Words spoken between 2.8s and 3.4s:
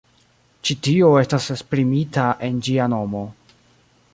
nomo.